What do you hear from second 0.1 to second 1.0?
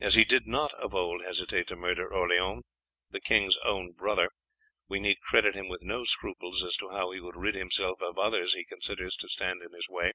he did not of